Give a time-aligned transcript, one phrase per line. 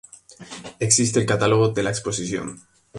[0.79, 2.63] Existe el catálogo de la exposición.